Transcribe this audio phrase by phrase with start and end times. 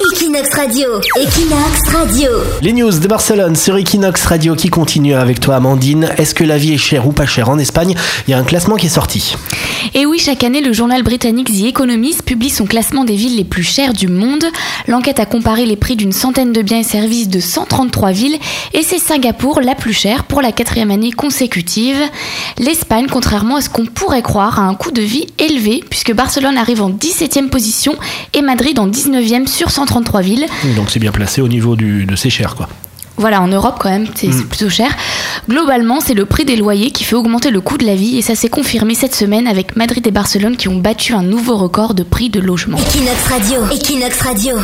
[0.00, 2.30] Equinox Radio, Equinox Radio.
[2.62, 6.08] Les news de Barcelone sur Equinox Radio qui continue avec toi Amandine.
[6.18, 7.96] Est-ce que la vie est chère ou pas chère en Espagne?
[8.28, 9.34] Il y a un classement qui est sorti.
[9.94, 13.44] Et oui, chaque année, le journal britannique The Economist publie son classement des villes les
[13.44, 14.44] plus chères du monde.
[14.86, 18.38] L'enquête a comparé les prix d'une centaine de biens et services de 133 villes
[18.74, 21.98] et c'est Singapour la plus chère pour la quatrième année consécutive.
[22.58, 26.56] L'Espagne, contrairement à ce qu'on pourrait croire, a un coût de vie élevé puisque Barcelone
[26.56, 27.96] arrive en 17e position
[28.32, 29.87] et Madrid en 19e sur 133
[30.20, 30.46] villes.
[30.76, 32.68] Donc c'est bien placé au niveau du, de ces chers quoi.
[33.16, 34.90] Voilà, en Europe quand même, c'est c'est plutôt cher.
[35.48, 38.22] Globalement, c'est le prix des loyers qui fait augmenter le coût de la vie et
[38.22, 41.94] ça s'est confirmé cette semaine avec Madrid et Barcelone qui ont battu un nouveau record
[41.94, 42.78] de prix de logement.
[42.78, 44.56] Equinox Radio, Equinox Radio.